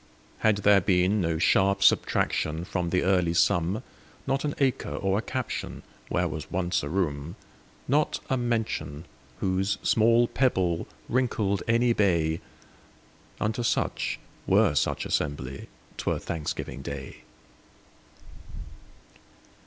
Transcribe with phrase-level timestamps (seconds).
[0.39, 3.83] Had there been no sharp subtractionFrom the early sum,
[4.25, 7.35] Not an acre or a captionWhere was once a room,
[7.87, 9.05] Not a mention,
[9.41, 17.17] whose small pebbleWrinkled any bay,—Unto such, were such assembly,'T were Thanksgiving day.